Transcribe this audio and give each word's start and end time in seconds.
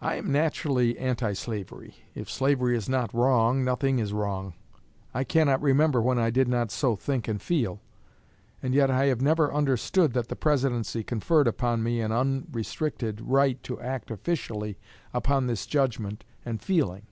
I 0.00 0.16
am 0.16 0.32
naturally 0.32 0.98
anti 0.98 1.32
slavery. 1.34 1.94
If 2.12 2.28
slavery 2.28 2.76
is 2.76 2.88
not 2.88 3.14
wrong, 3.14 3.62
nothing 3.64 4.00
is 4.00 4.12
wrong. 4.12 4.54
I 5.14 5.22
cannot 5.22 5.62
remember 5.62 6.02
when 6.02 6.18
I 6.18 6.28
did 6.30 6.48
not 6.48 6.72
so 6.72 6.96
think 6.96 7.28
and 7.28 7.40
feel; 7.40 7.80
and 8.64 8.74
yet 8.74 8.90
I 8.90 9.04
have 9.06 9.20
never 9.20 9.54
understood 9.54 10.12
that 10.14 10.26
the 10.26 10.34
Presidency 10.34 11.04
conferred 11.04 11.46
upon 11.46 11.84
me 11.84 12.00
an 12.00 12.10
unrestricted, 12.10 13.20
right 13.20 13.62
to 13.62 13.80
act 13.80 14.10
officially 14.10 14.76
upon 15.14 15.46
this 15.46 15.66
judgment 15.66 16.24
and 16.44 16.60
feeling. 16.60 17.02